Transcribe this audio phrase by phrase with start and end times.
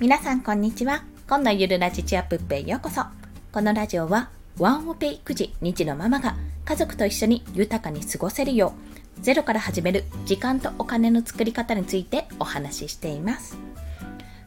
[0.00, 1.02] 皆さんこんにちは。
[1.28, 3.02] 今度ゆるラジチアップペへようこそ。
[3.50, 8.74] このラジオは、ワンオペ育児2児のママが家族と一緒に豊かに過ごせるよ
[9.18, 13.58] う、ゼロから始める時間とお金の作り方についてお話ししています。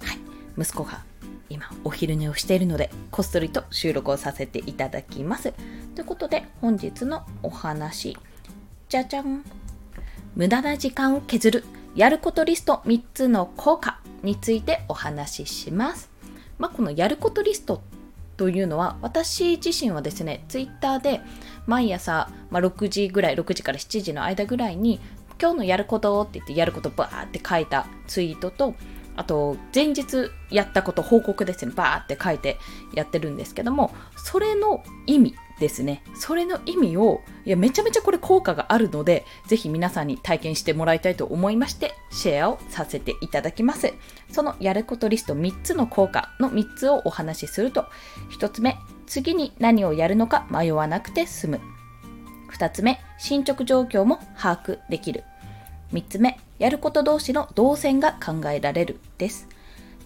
[0.01, 0.19] はい、
[0.57, 1.03] 息子が
[1.49, 5.53] 今お昼寝をしているので、こっそりと収録をさせていただきます。
[5.95, 8.17] ということで、本日のお話、
[8.87, 9.43] じゃじゃん。
[10.33, 16.09] 無駄な時間を削る、やることリスト3つの効果についてお話しします。
[16.57, 17.81] まあ、このやることリスト
[18.37, 21.21] というのは私自身はですねツイッターで
[21.67, 24.99] 毎朝、まあ、6時ぐらい6時から7時の間ぐらいに
[25.39, 28.75] 今日のやることって言ってやることバーって書いたツイートと
[29.15, 32.57] あと前日やったこと報告ですねバーって書いて
[32.93, 36.01] やってるんですけどもそれの意味ですね。
[36.15, 43.93] それの意味をいやめちゃめちゃこれ効果があるのでぜひ皆さんに体験してもらいたいと思いましてシェアをさせていただきます。
[44.31, 47.85] そのやることリスト3つの効果の3つをお話しすると。
[48.31, 51.61] 1つ目次に何をやるのか迷わなくて済む。
[52.51, 55.23] 2つ目進捗状況も把握できる。
[55.93, 58.99] 3つ目やること同士の動線が考えられる。
[59.19, 59.47] です。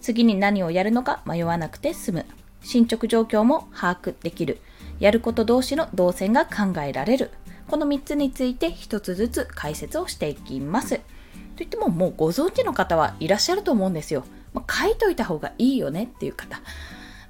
[0.02, 2.26] 次に何をやるのか迷わなくて済む。
[2.60, 4.58] 進捗状況も把握できる。
[4.98, 7.30] やること同士の動線が考えられる。
[7.68, 11.00] この3つについて1つずつ解説をしていきます。
[11.56, 14.24] といってももうご存知の方はいらっしゃると思うんですよ。
[14.54, 16.60] まあ、書いといた方がいいよねっていう方。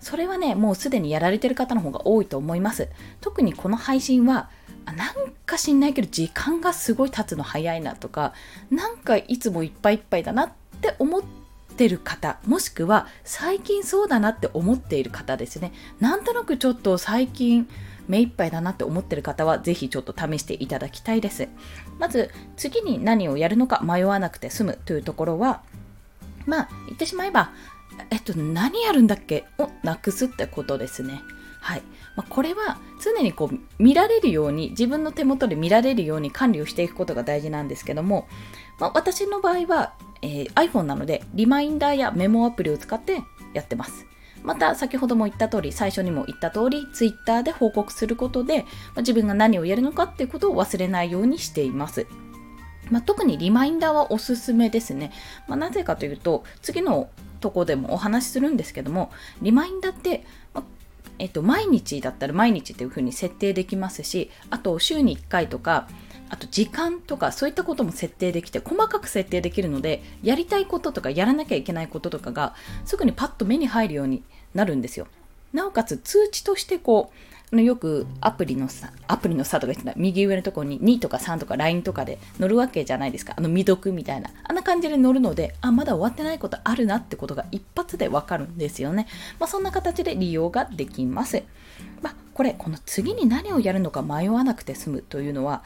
[0.00, 2.88] それはね、もうすでにやられてる方の方が多いと思います。
[3.20, 4.50] 特にこの配信は、
[4.84, 8.32] なんか知んないけど時間がすごい経つの早いなとか、
[8.70, 11.22] なんかいつもいっぱいいっぱいだなって思っ
[11.76, 15.72] ってる方もしくは最近そうだなって思っている方ですね。
[16.00, 17.68] なんとなくちょっと最近
[18.08, 21.48] 目いっぱいだなって思ってる方はぜひちょっと試していただきたいです。
[21.98, 25.62] まず次に何をやるのか迷わなくて済むというところは
[26.46, 27.52] まあ言ってしまえば
[28.10, 31.20] えっと何やるんだっけをなくすってことですね。
[31.66, 31.82] はい
[32.14, 38.28] まあ、これは常にこう見られるように自分の手元で見られるように管理をしていくことが大事なんですけども、
[38.78, 43.22] まあ、私の場合はえー、iPhone なのでリマインダーやメモアプリを使って
[43.54, 44.06] やってます。
[44.42, 48.66] また先ほども言った通り最初にも言った通り Twitter で報告することで、ま
[48.96, 52.06] あ、自分が何をやるのかっていうことを忘れないようにしています。
[52.90, 55.10] まあ、特にリマインダーはおすすめですね。
[55.48, 57.08] まあ、なぜかというと次の
[57.40, 59.10] とこでもお話しするんですけども
[59.42, 60.64] リマインダーって、まあ
[61.18, 65.88] えっと、毎日だったら毎日っていう風に設定できますしあと週に1回とか
[66.28, 72.54] あと時間とかそういったことも設定できて細かく設定できるのでやりたいこととかやらなきゃいけないこととかが
[72.84, 74.22] すぐにパッと目に入るように
[74.54, 75.06] なるんですよ。
[75.52, 83.34] なおかつ通知としてこうよくアプリのさ、アプリのさとか言ってた右上のところに2とか3とか LINE とかで載るわけじゃないですか。
[83.36, 84.30] あの未読みたいな。
[84.44, 89.06] あんな感じで載るので、あ、まだ終わってないことあるなってことが一発でわかるんですよね。
[89.38, 91.42] まあそんな形で利用ができます。
[92.02, 95.62] まあこれ、この次に何をやるのか迷わなくて済むというのは、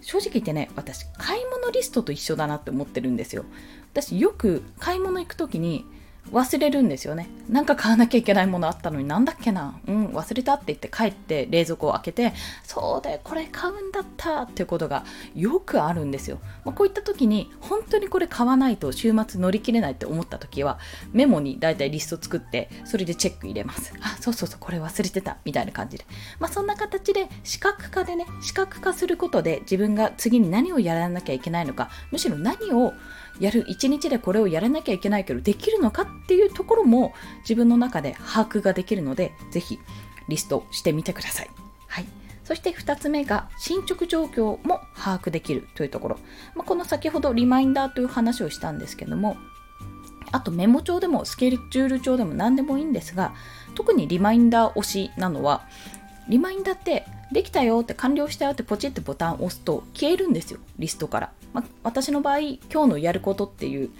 [0.00, 3.44] 正直言ってね私買い物リストと一緒だなって思ってるんですよ
[3.92, 5.84] 私よく買い物行く時に
[6.32, 7.28] 忘れるんですよね。
[7.48, 12.32] なんか買わなきゃいけないものあったのになんだっけなうん、忘れたって言って帰って冷蔵庫を開けて、
[12.64, 16.38] そうだよ、これ買うんだったっていうことがよくあるんですよ。
[16.64, 20.78] まあ、こういった時に本当にこれ買わないと週末乗り切れないって思った時は
[21.12, 23.92] メモにだいたいリスト作ってそれでチェック入れます。
[24.00, 26.04] あ、そうそうそう、これ忘れてたみたいな感じで。
[26.38, 32.92] まあ、そんな形で視覚化でね、視覚化することで自分が次に何をやらなきゃいけないのか、むしろ何を
[33.40, 39.78] やる一日でこれをやらなきゃいけないけどできるのかっていうところも自分の中で把握ができるのでぜひ
[40.28, 41.50] リストしてみてください。
[41.86, 42.06] はい。
[42.44, 46.18] そして2つ目が進捗状況も把握できるというところ、
[46.54, 49.36] まあ、この先ほどリマインダーという話をしたんですけども
[50.32, 53.34] あとメモ帳でもスケジュール帳でも何でもいいんですが
[53.74, 55.66] 特にリマインダー推しなのは
[56.28, 63.90] リマインダーってできたよって完了したよってポチってボタンを押すと消えるんですよリストから、まあ、私の場合今日のやることっていう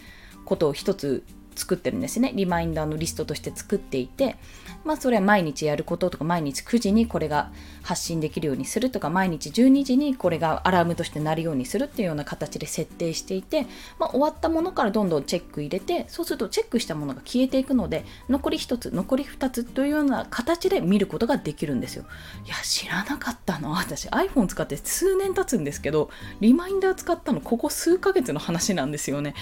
[0.44, 1.24] ことを一つ
[1.58, 2.32] 作ってるんですね。
[2.34, 4.36] リマインダーのリストとして作っていて
[4.84, 7.50] まあそれは毎日やることとか毎日9時にこれが
[7.82, 13.66] 発信できるようにするとか毎日12時にこれがアラームとして鳴るようにするっていうような形で設定していて、
[13.98, 22.04] まあ、終わったものからどんどんチェック入れてそうするとチェックしたものが消えていくので残り1つ残り2つというような形で見ることができるんですよ。
[22.46, 26.10] いや知らなかったの私 iPhone 使って数年経つんですけど
[26.40, 29.34] リマインダー使ったのここ数ヶ月の話なんですよね。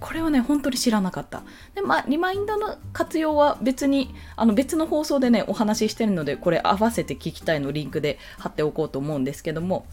[0.00, 1.42] これはね本当に知らなかった。
[1.74, 9.86] でまあリマインダーの活用は別にあの別の放送でねお話ししてるのでこれ合わせて聞きたいのリンクで貼っておこうと思うんですけども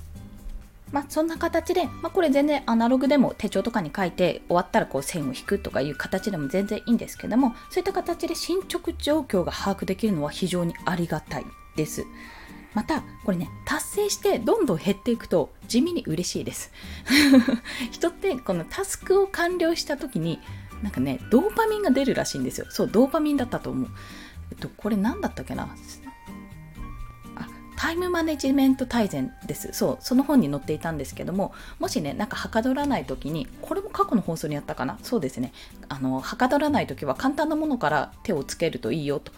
[0.93, 11.45] まあ、そんな形で、まあ、これ全然アナログでも手帳とかに書いて終わったらこう線を引くとかいう形でも全然いいんですけどもそういった形で進捗状況が把握できるのは非常にありがたい
[11.75, 12.05] です。
[12.75, 16.71] またこれね達成してどんどん減っていくと地味に嬉しいです
[17.91, 20.39] 人ってこのタスクを完了した時に
[20.83, 23.89] なんかねドーパミンが出るらしいんですよそうドーパミンだったと思う
[24.51, 25.67] えっとこれ何だったっけな？
[27.75, 29.73] タイムマネジメント大全です。
[29.73, 34.97] そう、その本に載っていたんですけども、もしね、なんかはかどらない時に、これも過去の放送にあったかな？
[35.03, 35.51] そうですね。
[35.89, 39.33] あの、はかどらない時は簡単なものから手をつけるといいよと。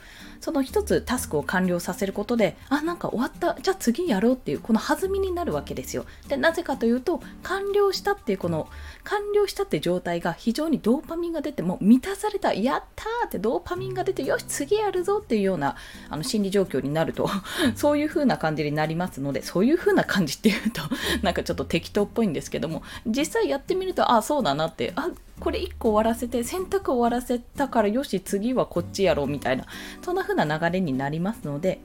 [0.45, 6.06] その一つタスクを完了させることで、あ、なんか終わった、じゃあ次やろうっていう、この弾みになるわけですよ。
[6.27, 8.69] で、なぜかというと、完了したっていう、この、
[9.03, 15.77] 完了したって状態が非常にドーパミンが出て、も満たされた、やったーってドーパミンが出て、よし、次やるぞっていうような、
[16.12, 17.27] あの、心理状況になると、
[17.75, 20.83] そういう風な感じになりますので、そういう風な感じっていうと、
[21.24, 25.09] なんかちょっと適当っぽいんですけども、実際やってみると、あ、そうだなって、あ、
[25.39, 29.65] これ1個終わらせて洗濯終わらせたからよし次はこっちやろうみたいな
[30.01, 31.79] そんな風な流れになりますので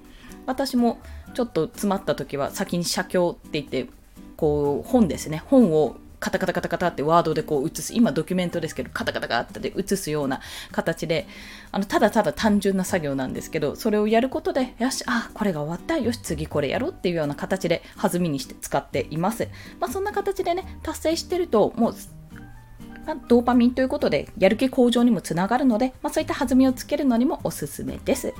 [0.46, 0.98] 私も
[1.34, 3.88] ちょっと詰まった時は先に写経って言って
[4.36, 11.26] こう本ですね本をカタカタカタカタってワードでこう写す今ドキュメントですけどカタカタカタで写すような形で
[11.72, 19.48] あのただただ単純な作業なんですけどそれをやることでよしあこれが終わったよし次これやろうっていうような形で弾みにして使っています、
[19.80, 21.94] まあ、そんな形でね達成してるともう
[23.06, 28.34] まあ、ドーパミンということでやる気向上にもつながるので、まあ、そういった弾みをつけるのにもおすすめです。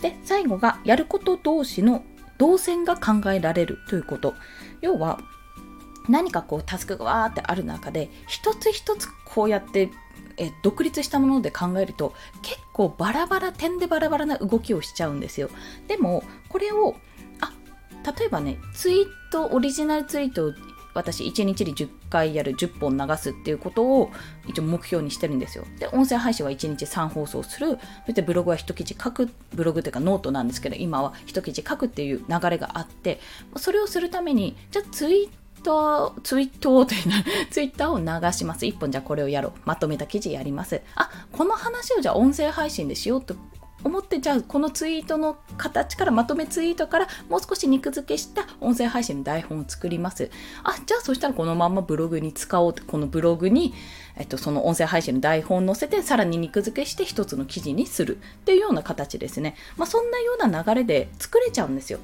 [0.00, 2.04] で最後がやること同士の
[2.38, 4.34] 動線が考えられるということ
[4.82, 5.20] 要は
[6.08, 9.90] 何かこうタスクがわーってある中で一つ一つこうやって
[10.38, 15.50] え独立したもので考えると結構バラバラ点でバラバラな動きをしちゃうんですよ
[15.88, 16.96] でもこれを
[17.40, 17.52] あ
[18.18, 20.52] 例えばねツイートオリジナルツイートを
[20.96, 24.10] 私1日に10回やる10本流すっていうことを
[24.46, 25.64] 一応目標にしてるんですよ。
[25.78, 27.78] で、音声配信は1日3放送する。
[28.06, 29.30] そしてブログは一記事書く。
[29.54, 33.20] ブログっていうかノートなんですけど、今は一記事書くっていう流れがあって、
[33.56, 38.64] それをするために、じゃあツイッター、ツイートというな、 ツイッターを流します。
[38.64, 39.52] 1本じゃあこれをやろう。
[39.64, 40.80] まとめた記事やります。
[40.94, 43.36] あ、この話をじゃあ音声配信でしようと
[43.86, 50.30] 思ってじゃあこのツイートの形からまとめツイートからもう少し肉付けした音声配信の台本を作ります。
[50.64, 53.74] あじゃあそしたらこのままブログに使おうこのブログに、
[54.16, 61.98] えっと、その音声配信の台本を載せてさらに肉付けして一つの記事にするっていうような形ですね、まあ、そんなような流れで作れちゃうんですよ。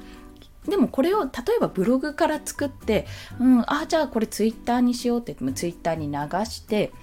[0.67, 3.05] でもこれを例えばブログから作って、
[3.39, 6.93] うん、あじゃあこれツイッターにしようって言ってもツイッターに流して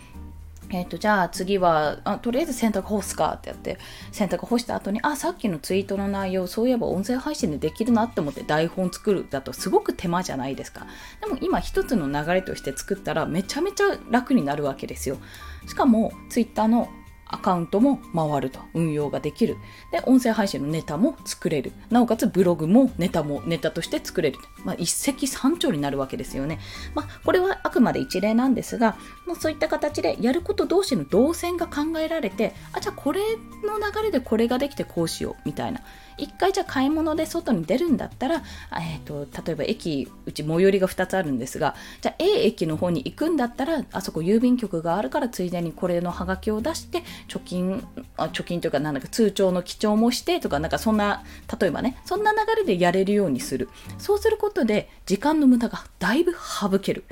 [0.73, 3.79] えっ、ー、と、じゃあ次はあ、とりあえず洗濯干すかってやって、
[4.13, 10.87] 洗濯干した後に、あ、さっきのツイートの内容、そういえば音声配信でできるなって思って台本作るだとすごく手間じゃないですか。
[11.21, 15.19] でも今一つの流れとして作ったらめちゃめちゃ楽になるわけですよ。
[15.67, 16.89] しかも、ツイッターの
[17.33, 19.57] アカウントも回ると運用ができる。
[19.93, 21.73] で音声配信のネタも作れる。
[21.91, 26.59] なおかつブログもネタもネタとして作れる、まあ、一石三鳥になるわけですよね、
[26.95, 28.97] まあ、これはあくまで一例なんですが
[29.27, 33.21] もうそういった形でやること同士の動線が考えられてあじゃあこれ
[33.65, 35.81] の流れでこれができてこうしようみたいな。
[36.21, 47.87] 一回じゃあ買い物で外に出るんだったら、えーと、例えば駅うち最寄りが2つあるんですがじゃあ A 駅の方に行くんだったらあそこ郵便局があるからついでにこれのハガキを出して貯金
[48.17, 51.25] あ貯金というかなんか通帳の記帳もしてとかなんかそんな
[51.61, 53.69] 例えばねそんな流れでやれるようにする。
[53.99, 57.05] そうすることで時間の無駄がだいぶ省ける。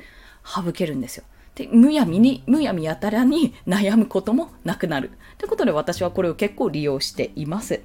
[0.43, 1.23] 省けるんですよ。
[1.55, 5.11] でむやみにむやみやたらに悩むこともなくなる。
[5.37, 7.81] ということで私はこれを結構利用しています。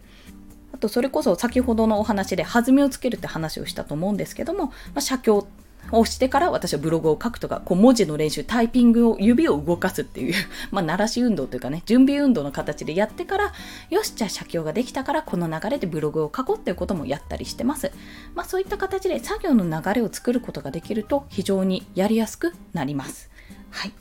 [0.85, 5.47] とそれこそ先ほどのお話で弾みをつけるって話をしたと思うんですけども、まあ、写経
[5.93, 10.35] をしてから私はブログを書くとか、こう文字の練習、タイピングを、指を動かすっていう、
[10.71, 13.53] まあ、鳴らし運動というかね、準備運動の形でやってから、
[13.91, 17.93] よし、じゃあ写経ができたから、この流れでブログを書こうっていうこともやったりしてます。
[18.35, 23.31] まあ、そういった形で作業の流れを作ることができると、非常にやりやすくなります。
[23.71, 23.93] はい。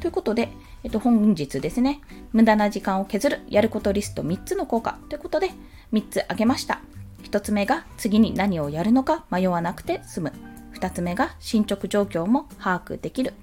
[0.00, 0.50] ということで、
[0.82, 2.00] えっと、本日ですね、
[2.32, 5.50] 無駄な時間を削る、やることリスト3つの効果ということで、
[5.92, 6.80] 3つ挙げました。
[7.24, 10.32] 1つ目が次に何をやるのか迷わなくて済む。
[10.74, 13.34] 2つ目が進捗状況も把握できる。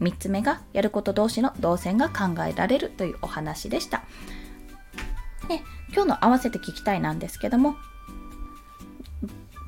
[0.00, 4.02] 3つ目がやること同士の動線が考えられるというお話でした。
[5.48, 7.76] で今日の合わせて聞きたいなんですけども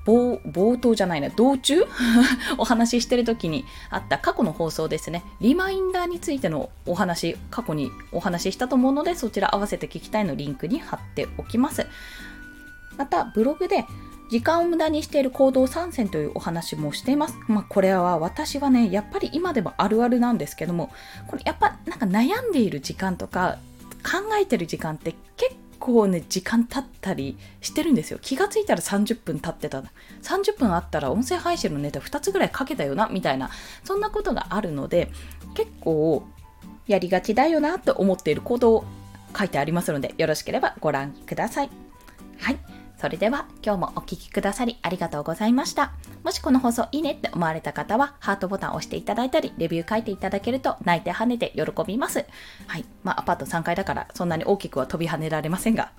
[0.04, 1.86] 冒冒頭じゃないな、道中？
[2.58, 5.22] お話ししてる時にあった過去の放送ですね。
[5.40, 11.86] リマインダーについてのお話、過去にお話ししたと思うので、そちら合わせて聞きたいのリンクに貼っておきます。
[12.96, 13.86] また、ブログで
[14.30, 17.36] 時間を無駄にしている行動参戦というお話もしています。
[17.48, 20.90] まあ、これは私はね、やっぱり今でもあるあるなんですけども、
[21.26, 23.58] これやっぱなんか悩んでいる時間とか
[24.02, 28.20] 考えてる時間って結構ね、時間経ったりしてるんですよ。
[28.22, 29.82] 気がついたら30分経ってた。
[30.22, 33.50] 30分あったら音声配信のネタ2つぐらいかけたよな、みたいな、
[33.82, 35.10] そんなことがあるので、
[35.54, 36.22] 結構
[36.86, 38.84] やりがちだよなと思っている行動を
[39.36, 41.70] 書いてありますので、よろしければご覧ください。
[42.38, 42.81] はい。
[43.02, 45.92] それでは今日もお聴きくださりありがとうございました。
[46.22, 52.24] もしこの放送いいねって思われた方はハートボタンを押していただいたり、レビュー書いていただけると泣いて跳ねて喜びます。
[52.68, 52.84] はい。
[53.02, 55.90] まあアパート3階だからそんなに大きくは飛び跳ねられませんが、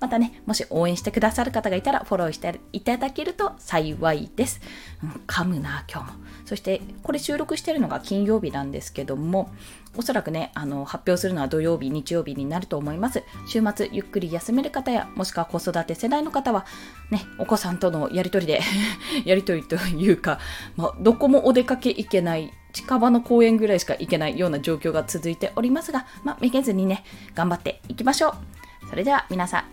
[0.00, 4.60] またね、もし応援してくださる方がいたらフォローしていただけると幸いです。
[5.02, 6.18] うん、噛むな、今日も。
[6.44, 9.50] そして、これ収録してるのが金曜日なんですけども、
[9.96, 13.22] おそらくね、あの、発表するのは土曜日、日曜日になると思います。
[13.46, 16.66] 週末、ゆっくり休める方や、もしくは子育て世代の方は、
[17.10, 18.60] ね、お子さんとのやりとりで
[19.24, 20.38] やりとりというか、
[20.76, 27.04] まあ、どこもお出かけ行けない近場の公園ぐらいしか行けないような状況が続いておりますが、まあ、めげずにね、
[27.34, 28.57] 頑張っていきましょう。
[28.88, 29.64] それでは皆さん、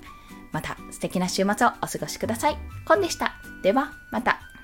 [0.52, 2.58] また素敵な週末をお過ごしください。
[2.86, 3.36] コンでした。
[3.64, 4.55] では、また。